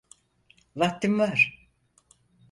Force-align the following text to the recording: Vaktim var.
Vaktim 0.75 1.19
var. 1.19 1.67